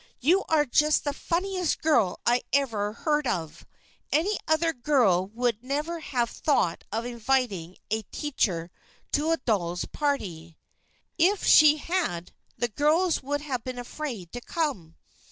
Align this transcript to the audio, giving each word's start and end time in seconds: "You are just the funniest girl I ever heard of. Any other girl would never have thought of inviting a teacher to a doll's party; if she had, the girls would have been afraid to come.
"You 0.19 0.43
are 0.49 0.65
just 0.65 1.03
the 1.03 1.13
funniest 1.13 1.79
girl 1.79 2.19
I 2.25 2.41
ever 2.53 2.91
heard 2.93 3.27
of. 3.27 3.67
Any 4.11 4.35
other 4.47 4.73
girl 4.73 5.27
would 5.35 5.63
never 5.63 5.99
have 5.99 6.31
thought 6.31 6.83
of 6.91 7.05
inviting 7.05 7.77
a 7.91 8.01
teacher 8.11 8.71
to 9.11 9.29
a 9.29 9.37
doll's 9.37 9.85
party; 9.85 10.57
if 11.19 11.43
she 11.45 11.77
had, 11.77 12.33
the 12.57 12.69
girls 12.69 13.21
would 13.21 13.41
have 13.41 13.63
been 13.63 13.77
afraid 13.77 14.31
to 14.31 14.41
come. 14.41 14.95